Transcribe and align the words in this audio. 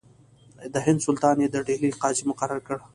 د 0.73 0.75
هند 0.85 0.99
سلطان 1.05 1.35
یې 1.43 1.47
د 1.51 1.57
ډهلي 1.67 1.89
قاضي 2.01 2.23
مقرر 2.31 2.59
کړ. 2.67 2.77